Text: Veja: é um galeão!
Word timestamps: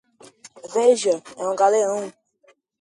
Veja: 0.75 1.15
é 1.41 1.47
um 1.47 1.55
galeão! 1.55 2.11